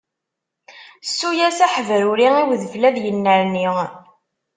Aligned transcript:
Ssu-yas 1.03 1.59
aḥebruri 1.65 2.29
i 2.39 2.41
udfel 2.53 2.83
ad 2.89 2.97
yennerni. 3.03 3.67